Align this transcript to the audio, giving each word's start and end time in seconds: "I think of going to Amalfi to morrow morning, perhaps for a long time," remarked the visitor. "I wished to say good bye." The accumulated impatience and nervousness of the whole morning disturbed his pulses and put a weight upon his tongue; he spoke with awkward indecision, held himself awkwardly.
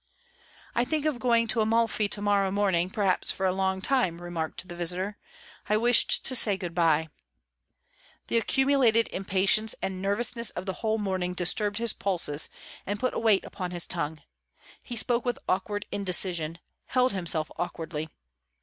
"I 0.73 0.83
think 0.83 1.05
of 1.05 1.19
going 1.19 1.47
to 1.49 1.61
Amalfi 1.61 2.07
to 2.09 2.23
morrow 2.23 2.49
morning, 2.49 2.89
perhaps 2.89 3.31
for 3.31 3.45
a 3.45 3.53
long 3.53 3.81
time," 3.81 4.19
remarked 4.19 4.67
the 4.67 4.73
visitor. 4.75 5.15
"I 5.69 5.77
wished 5.77 6.25
to 6.25 6.33
say 6.35 6.57
good 6.57 6.73
bye." 6.73 7.09
The 8.25 8.39
accumulated 8.39 9.09
impatience 9.09 9.75
and 9.79 10.01
nervousness 10.01 10.49
of 10.49 10.65
the 10.65 10.73
whole 10.81 10.97
morning 10.97 11.35
disturbed 11.35 11.77
his 11.77 11.93
pulses 11.93 12.49
and 12.87 12.99
put 12.99 13.13
a 13.13 13.19
weight 13.19 13.45
upon 13.45 13.69
his 13.69 13.85
tongue; 13.85 14.23
he 14.81 14.95
spoke 14.95 15.23
with 15.23 15.37
awkward 15.47 15.85
indecision, 15.91 16.57
held 16.87 17.13
himself 17.13 17.51
awkwardly. 17.57 18.09